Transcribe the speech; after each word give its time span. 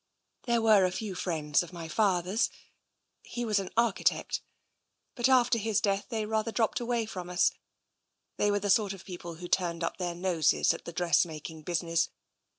There 0.47 0.63
were 0.63 0.83
a 0.83 0.89
few 0.91 1.13
friends 1.13 1.61
of 1.61 1.71
my 1.73 1.87
father's— 1.87 2.49
he 3.35 3.45
was 3.45 3.59
an 3.59 3.69
archi 3.77 4.03
tect— 4.03 4.39
but 5.15 5.29
after 5.29 5.59
his 5.59 5.79
death 5.79 6.07
they 6.09 6.25
rather 6.25 6.51
dropped 6.51 6.79
away 6.79 7.05
from 7.05 7.29
us. 7.29 7.51
They 8.37 8.49
were 8.49 8.57
the 8.59 8.71
sort 8.71 8.93
of 8.93 9.05
people 9.05 9.35
who 9.35 9.47
turned 9.47 9.83
up 9.83 9.97
their 9.97 10.15
noses 10.15 10.73
at 10.73 10.85
the 10.85 10.91
dressmaking 10.91 11.61
business. 11.61 12.09